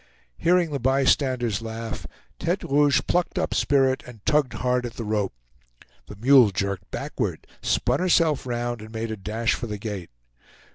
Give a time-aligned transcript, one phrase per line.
[0.39, 2.07] Hearing the by standers laugh,
[2.39, 5.35] Tete Rouge plucked up spirit and tugged hard at the rope.
[6.07, 10.09] The mule jerked backward, spun herself round, and made a dash for the gate.